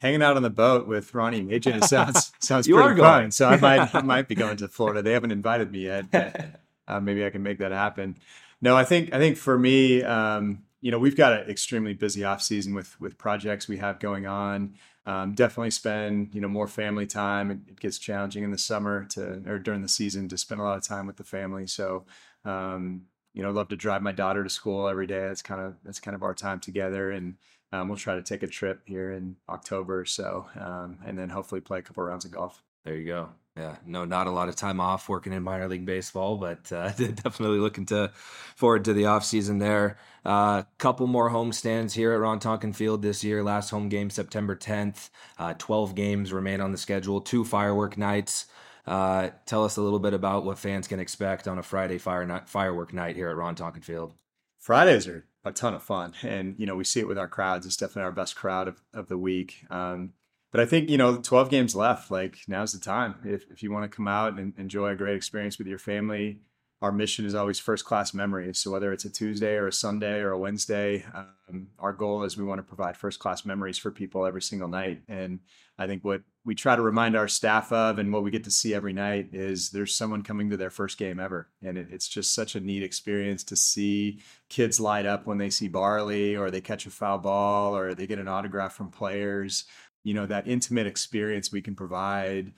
[0.00, 3.32] Hanging out on the boat with Ronnie and AJ sounds sounds you pretty fun.
[3.32, 5.02] So I might I might be going to Florida.
[5.02, 6.10] They haven't invited me yet.
[6.10, 8.16] But, uh, maybe I can make that happen.
[8.64, 12.24] No, I think I think for me, um, you know, we've got an extremely busy
[12.24, 14.76] off season with with projects we have going on.
[15.04, 17.50] Um, definitely spend you know more family time.
[17.50, 20.64] It, it, gets challenging in the summer to or during the season to spend a
[20.64, 21.66] lot of time with the family.
[21.66, 22.06] So
[22.46, 23.02] um,
[23.34, 25.28] you know, love to drive my daughter to school every day.
[25.28, 27.34] That's kind of that's kind of our time together, and
[27.70, 31.60] um, we'll try to take a trip here in October so, um, and then hopefully
[31.60, 32.62] play a couple rounds of golf.
[32.86, 33.28] There you go.
[33.56, 36.88] Yeah, no, not a lot of time off working in minor league baseball, but uh,
[36.96, 38.10] definitely looking to
[38.56, 39.96] forward to the off season there.
[40.24, 43.44] A uh, couple more home stands here at Ron Tonkin Field this year.
[43.44, 45.10] Last home game September 10th.
[45.38, 47.20] Uh, 12 games remain on the schedule.
[47.20, 48.46] Two firework nights.
[48.86, 52.26] Uh, tell us a little bit about what fans can expect on a Friday fire
[52.26, 54.14] night, firework night here at Ron Tonkin Field.
[54.58, 57.66] Fridays are a ton of fun, and you know we see it with our crowds.
[57.66, 59.64] It's definitely our best crowd of, of the week.
[59.70, 60.14] Um,
[60.54, 62.12] but I think you know, 12 games left.
[62.12, 63.16] Like now's the time.
[63.24, 66.38] If if you want to come out and enjoy a great experience with your family,
[66.80, 68.60] our mission is always first class memories.
[68.60, 72.36] So whether it's a Tuesday or a Sunday or a Wednesday, um, our goal is
[72.36, 75.02] we want to provide first class memories for people every single night.
[75.08, 75.40] And
[75.76, 78.50] I think what we try to remind our staff of and what we get to
[78.50, 81.48] see every night is there's someone coming to their first game ever.
[81.62, 85.50] And it, it's just such a neat experience to see kids light up when they
[85.50, 89.64] see Barley or they catch a foul ball or they get an autograph from players
[90.04, 92.52] you know that intimate experience we can provide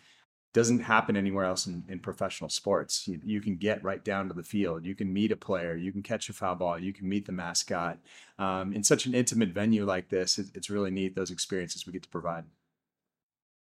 [0.53, 3.07] doesn't happen anywhere else in, in professional sports.
[3.07, 4.87] You, you, can get right down to the field.
[4.87, 5.77] You can meet a player.
[5.77, 6.79] You can catch a foul ball.
[6.79, 7.99] You can meet the mascot.
[8.39, 11.93] Um, in such an intimate venue like this, it, it's really neat those experiences we
[11.93, 12.45] get to provide.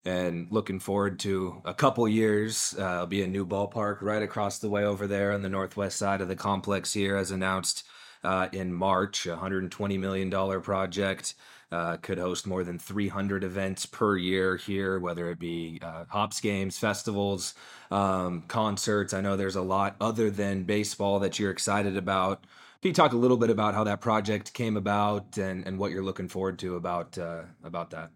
[0.04, 2.74] And looking forward to a couple years.
[2.76, 5.96] Uh, it'll be a new ballpark right across the way over there on the northwest
[5.96, 7.86] side of the complex here, as announced
[8.24, 9.26] uh, in March.
[9.26, 11.34] A $120 million project
[11.72, 16.40] uh, could host more than 300 events per year here, whether it be uh, hops
[16.40, 17.54] games, festivals,
[17.90, 19.14] um, concerts.
[19.14, 22.42] I know there's a lot other than baseball that you're excited about.
[22.82, 25.92] Can you talk a little bit about how that project came about and, and what
[25.92, 28.10] you're looking forward to about uh, about that?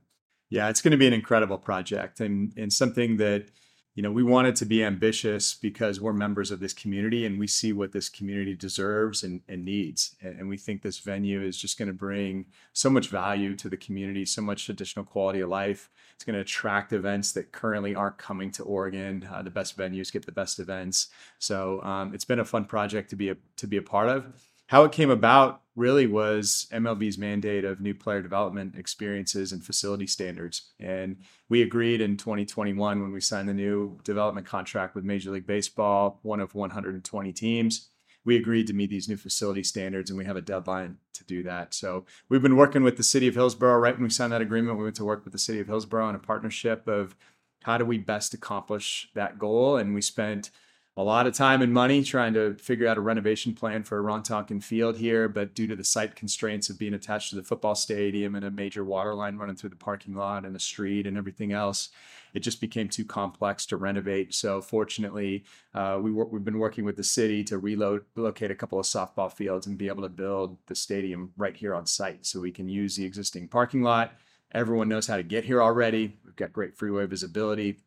[0.48, 3.48] Yeah, it's going to be an incredible project and and something that
[3.94, 7.48] you know we wanted to be ambitious because we're members of this community and we
[7.48, 10.14] see what this community deserves and, and needs.
[10.20, 13.76] And we think this venue is just going to bring so much value to the
[13.76, 15.90] community so much additional quality of life.
[16.14, 19.28] It's going to attract events that currently aren't coming to oregon.
[19.30, 21.08] Uh, the best venues get the best events.
[21.38, 24.24] So um, it's been a fun project to be a to be a part of
[24.66, 30.06] how it came about really was MLB's mandate of new player development experiences and facility
[30.06, 30.72] standards.
[30.80, 35.46] And we agreed in 2021 when we signed the new development contract with Major League
[35.46, 37.90] Baseball, one of 120 teams.
[38.24, 41.42] We agreed to meet these new facility standards and we have a deadline to do
[41.44, 41.74] that.
[41.74, 43.78] So we've been working with the city of Hillsboro.
[43.78, 46.08] Right when we signed that agreement, we went to work with the city of Hillsboro
[46.08, 47.14] in a partnership of
[47.62, 49.76] how do we best accomplish that goal.
[49.76, 50.50] And we spent
[50.98, 54.22] a lot of time and money trying to figure out a renovation plan for Ron
[54.22, 57.74] Tonkin Field here, but due to the site constraints of being attached to the football
[57.74, 61.18] stadium and a major water line running through the parking lot and a street and
[61.18, 61.90] everything else,
[62.32, 64.34] it just became too complex to renovate.
[64.34, 68.86] So fortunately, uh, we we've been working with the city to relocate a couple of
[68.86, 72.50] softball fields and be able to build the stadium right here on site, so we
[72.50, 74.14] can use the existing parking lot.
[74.52, 76.16] Everyone knows how to get here already.
[76.24, 77.80] We've got great freeway visibility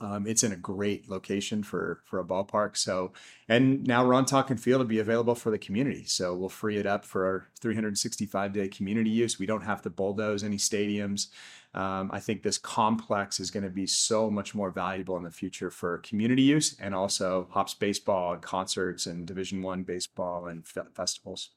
[0.00, 2.76] um, it's in a great location for for a ballpark.
[2.76, 3.12] So,
[3.48, 6.04] and now Ron Tonkin Field will be available for the community.
[6.04, 9.38] So we'll free it up for our 365 day community use.
[9.38, 11.28] We don't have to bulldoze any stadiums.
[11.74, 15.30] Um, I think this complex is going to be so much more valuable in the
[15.30, 20.66] future for community use and also hops baseball and concerts and Division One baseball and
[20.66, 21.50] fe- festivals.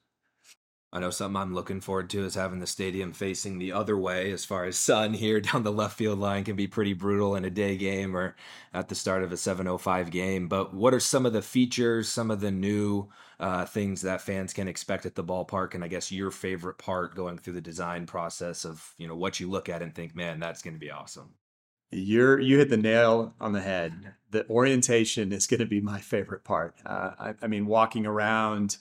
[0.92, 4.32] I know something I'm looking forward to is having the stadium facing the other way
[4.32, 7.46] as far as sun here down the left field line can be pretty brutal in
[7.46, 8.36] a day game or
[8.74, 10.48] at the start of a 705 game.
[10.48, 13.08] But what are some of the features, some of the new
[13.40, 15.76] uh, things that fans can expect at the ballpark?
[15.76, 19.40] And I guess your favorite part going through the design process of, you know, what
[19.40, 21.36] you look at and think, man, that's going to be awesome.
[21.92, 24.14] You're you hit the nail on the head.
[24.30, 26.76] The orientation is going to be my favorite part.
[26.86, 28.78] Uh, I, I mean, walking around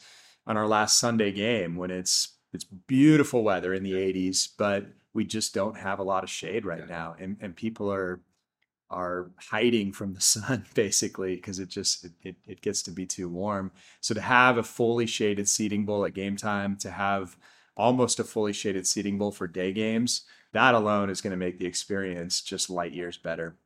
[0.49, 5.25] on our last Sunday game when it's it's beautiful weather in the 80s, but we
[5.25, 6.87] just don't have a lot of shade right yeah.
[6.87, 8.21] now, and and people are
[8.91, 13.07] are hiding from the sun basically because it just it, it, it gets to be
[13.07, 13.71] too warm.
[14.01, 17.37] So to have a fully shaded seating bowl at game time, to have
[17.77, 21.59] almost a fully shaded seating bowl for day games, that alone is going to make
[21.59, 23.57] the experience just light years better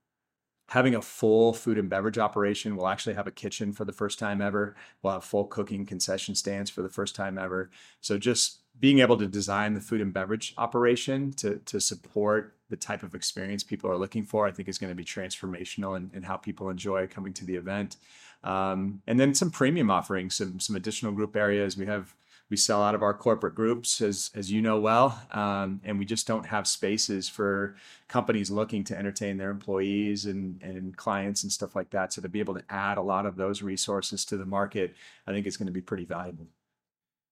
[0.69, 2.77] having a full food and beverage operation.
[2.77, 4.75] We'll actually have a kitchen for the first time ever.
[5.03, 7.71] We'll have full cooking concession stands for the first time ever.
[8.01, 12.77] So just being able to design the food and beverage operation to, to support the
[12.77, 16.11] type of experience people are looking for, I think is going to be transformational in,
[16.15, 17.97] in how people enjoy coming to the event.
[18.43, 21.77] Um, and then some premium offerings, some some additional group areas.
[21.77, 22.15] We have
[22.53, 26.05] we sell out of our corporate groups, as as you know well, um, and we
[26.05, 27.77] just don't have spaces for
[28.09, 32.13] companies looking to entertain their employees and and clients and stuff like that.
[32.13, 34.95] So to be able to add a lot of those resources to the market,
[35.27, 36.47] I think it's going to be pretty valuable.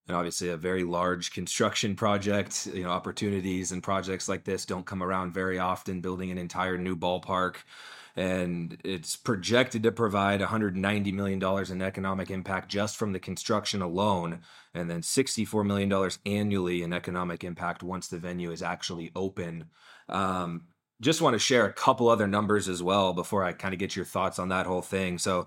[0.08, 2.66] And obviously, a very large construction project.
[2.72, 6.00] You know, opportunities and projects like this don't come around very often.
[6.00, 7.56] Building an entire new ballpark
[8.16, 14.40] and it's projected to provide $190 million in economic impact just from the construction alone,
[14.74, 19.66] and then $64 million annually in economic impact once the venue is actually open.
[20.08, 20.64] Um,
[21.00, 23.96] just want to share a couple other numbers as well before I kind of get
[23.96, 25.18] your thoughts on that whole thing.
[25.18, 25.46] So,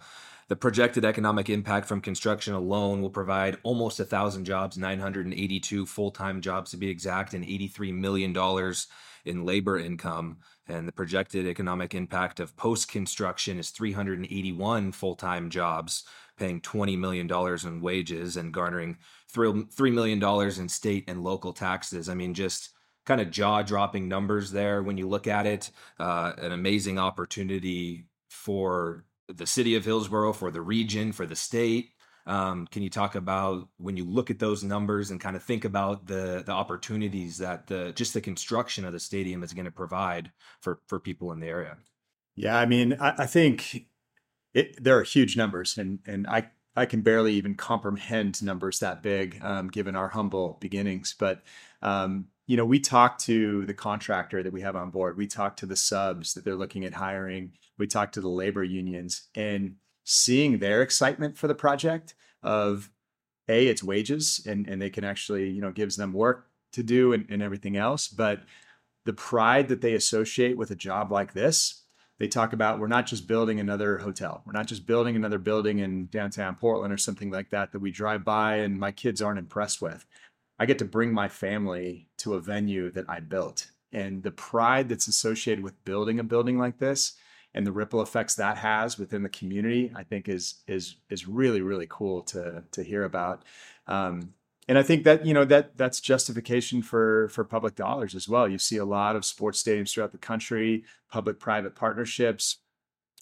[0.50, 6.42] the projected economic impact from construction alone will provide almost a thousand jobs, 982 full-time
[6.42, 8.88] jobs to be exact, and 83 million dollars
[9.26, 10.38] in labor income.
[10.68, 16.06] And the projected economic impact of post construction is 381 full time jobs,
[16.38, 17.30] paying $20 million
[17.66, 18.98] in wages and garnering
[19.34, 20.24] $3 million
[20.60, 22.08] in state and local taxes.
[22.08, 22.70] I mean, just
[23.06, 25.70] kind of jaw dropping numbers there when you look at it.
[26.00, 31.93] Uh, an amazing opportunity for the city of Hillsboro, for the region, for the state.
[32.26, 35.66] Um, can you talk about when you look at those numbers and kind of think
[35.66, 39.72] about the the opportunities that the just the construction of the stadium is going to
[39.72, 40.32] provide
[40.62, 41.78] for for people in the area?
[42.36, 43.88] Yeah, I mean, I, I think
[44.54, 49.04] it, there are huge numbers, and and I I can barely even comprehend numbers that
[49.04, 51.16] big, um, given our humble beginnings.
[51.18, 51.44] But
[51.82, 55.18] um, you know, we talk to the contractor that we have on board.
[55.18, 57.54] We talk to the subs that they're looking at hiring.
[57.78, 62.90] We talk to the labor unions, and seeing their excitement for the project of
[63.50, 67.14] a it's wages and and they can actually you know gives them work to do
[67.14, 68.42] and, and everything else, but
[69.06, 71.84] the pride that they associate with a job like this
[72.20, 74.44] they talk about we're not just building another hotel.
[74.46, 77.92] We're not just building another building in downtown Portland or something like that that we
[77.92, 80.06] drive by and my kids aren't impressed with.
[80.60, 83.72] I get to bring my family to a venue that I built.
[83.92, 87.14] And the pride that's associated with building a building like this
[87.54, 91.62] and the ripple effects that has within the community, I think is is is really
[91.62, 93.44] really cool to to hear about.
[93.88, 94.34] Um,
[94.68, 98.48] and I think that you know that that's justification for for public dollars as well.
[98.48, 102.58] You see a lot of sports stadiums throughout the country, public-private partnerships.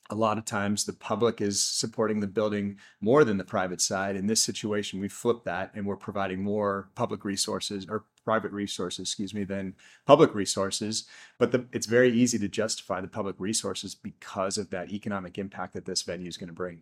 [0.10, 4.18] A lot of times, the public is supporting the building more than the private side.
[4.18, 9.08] In this situation, we flip that, and we're providing more public resources or private resources,
[9.08, 11.06] excuse me, than public resources.
[11.40, 15.74] But the, it's very easy to justify the public resources because of that economic impact
[15.74, 16.82] that this venue is going to bring.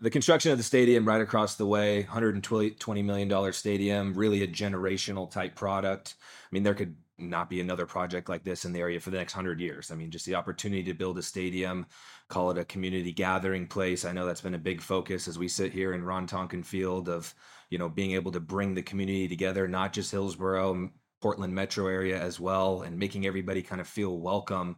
[0.00, 4.48] The construction of the stadium right across the way 120 million dollar stadium really a
[4.48, 6.14] generational type product.
[6.20, 9.16] I mean there could not be another project like this in the area for the
[9.16, 9.90] next 100 years.
[9.90, 11.84] I mean just the opportunity to build a stadium
[12.28, 14.04] call it a community gathering place.
[14.04, 17.08] I know that's been a big focus as we sit here in ron tonkin field
[17.08, 17.34] of
[17.70, 20.90] you know being able to bring the community together not just hillsboro
[21.20, 24.76] portland metro area as well and making everybody kind of feel welcome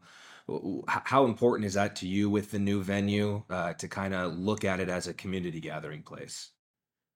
[0.86, 4.64] how important is that to you with the new venue uh, to kind of look
[4.64, 6.50] at it as a community gathering place?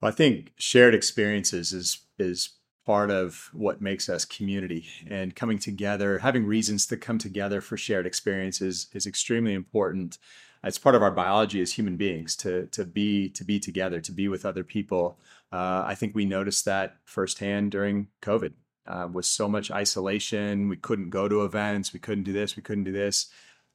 [0.03, 2.51] I think shared experiences is is
[2.85, 7.79] part of what makes us community and coming together having reasons to come together for
[7.79, 10.19] shared experiences is extremely important
[10.65, 14.13] it's part of our biology as human beings to to be to be together to
[14.13, 15.19] be with other people
[15.53, 18.53] uh, i think we noticed that firsthand during covid
[18.87, 20.69] uh, was so much isolation.
[20.69, 21.93] We couldn't go to events.
[21.93, 22.57] We couldn't do this.
[22.57, 23.29] We couldn't do this.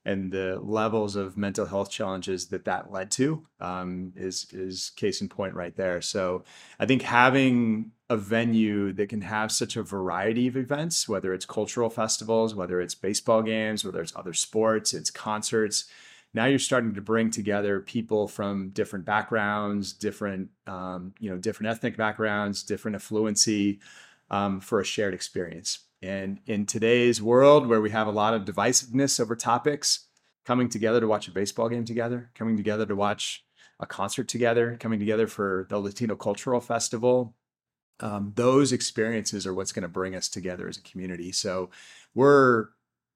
[0.05, 5.19] And the levels of mental health challenges that that led to um, is is case
[5.19, 6.01] in point right there.
[6.01, 6.43] So
[6.79, 11.45] I think having a venue that can have such a variety of events, whether it's
[11.45, 15.85] cultural festivals, whether it's baseball games, whether it's other sports, it's concerts.
[16.33, 21.71] Now you're starting to bring together people from different backgrounds, different um, you know different
[21.71, 23.79] ethnic backgrounds, different affluency
[24.29, 25.79] um, for a shared experience.
[26.01, 30.07] And in today's world where we have a lot of divisiveness over topics,
[30.45, 33.43] coming together to watch a baseball game together, coming together to watch
[33.79, 37.35] a concert together, coming together for the Latino Cultural Festival,
[37.99, 41.31] um, those experiences are what's going to bring us together as a community.
[41.31, 41.69] So
[42.15, 42.67] we're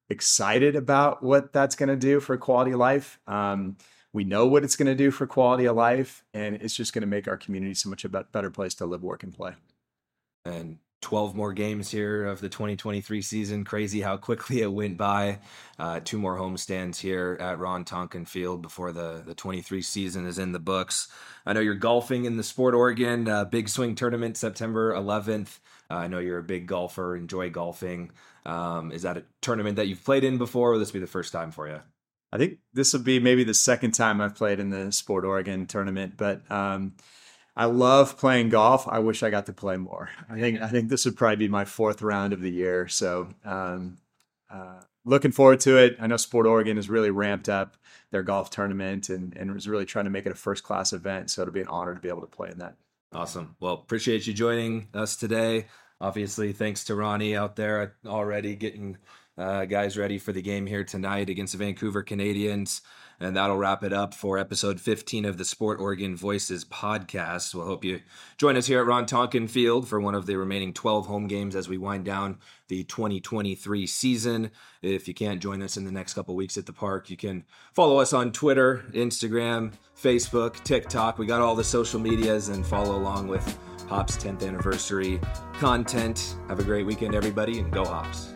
[0.08, 3.18] excited about what that's going to do for quality of life.
[3.26, 3.76] Um,
[4.12, 7.02] we know what it's going to do for quality of life, and it's just going
[7.02, 9.54] to make our community so much a better place to live, work, and play.
[10.44, 13.62] And 12 more games here of the 2023 season.
[13.62, 15.38] Crazy how quickly it went by.
[15.78, 20.38] Uh, two more homestands here at Ron Tonkin Field before the, the 23 season is
[20.38, 21.08] in the books.
[21.44, 25.58] I know you're golfing in the Sport Oregon uh, Big Swing Tournament September 11th.
[25.90, 28.10] Uh, I know you're a big golfer, enjoy golfing.
[28.46, 31.06] Um, is that a tournament that you've played in before, or will this be the
[31.06, 31.80] first time for you?
[32.32, 35.66] I think this will be maybe the second time I've played in the Sport Oregon
[35.66, 36.94] tournament, but um,
[37.56, 38.88] I love playing golf.
[38.88, 40.10] I wish I got to play more.
[40.28, 42.88] I think I think this would probably be my fourth round of the year.
[42.88, 43.98] So um,
[44.50, 45.96] uh, looking forward to it.
[46.00, 47.76] I know Sport Oregon has really ramped up
[48.10, 51.30] their golf tournament and and is really trying to make it a first class event.
[51.30, 52.74] So it'll be an honor to be able to play in that.
[53.12, 53.54] Awesome.
[53.60, 55.66] Well, appreciate you joining us today.
[56.04, 58.98] Obviously, thanks to Ronnie out there already getting
[59.38, 62.82] uh, guys ready for the game here tonight against the Vancouver Canadians.
[63.18, 67.54] And that'll wrap it up for episode 15 of the Sport Oregon Voices podcast.
[67.54, 68.02] We'll hope you
[68.36, 71.56] join us here at Ron Tonkin Field for one of the remaining 12 home games
[71.56, 72.36] as we wind down
[72.68, 74.50] the 2023 season.
[74.82, 77.44] If you can't join us in the next couple weeks at the park, you can
[77.72, 81.16] follow us on Twitter, Instagram, Facebook, TikTok.
[81.16, 85.20] We got all the social medias and follow along with Hops 10th anniversary
[85.54, 86.36] content.
[86.48, 88.32] Have a great weekend, everybody, and go Hops.